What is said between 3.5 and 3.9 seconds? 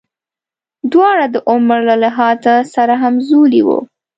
وو.